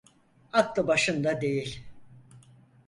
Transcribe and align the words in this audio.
Aklı 0.53 0.87
başında 0.87 1.41
değil. 1.41 1.83